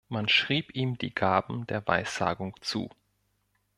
[0.09, 2.89] Man schrieb ihm die Gaben der Weissagung zu.